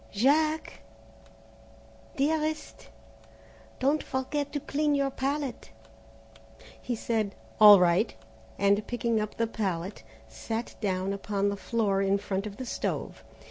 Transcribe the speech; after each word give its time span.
"Jack?" 0.11 0.81
"Dearest?" 2.15 2.87
"Don't 3.77 4.01
forget 4.01 4.51
to 4.51 4.59
clean 4.59 4.95
your 4.95 5.11
palette." 5.11 5.69
He 6.81 6.95
said, 6.95 7.35
"All 7.59 7.79
right," 7.79 8.15
and 8.57 8.87
picking 8.87 9.21
up 9.21 9.37
the 9.37 9.45
palette, 9.45 10.01
sat 10.27 10.73
down 10.81 11.13
upon 11.13 11.49
the 11.49 11.55
floor 11.55 12.01
in 12.01 12.17
front 12.17 12.47
of 12.47 12.57
the 12.57 12.65
stove. 12.65 13.23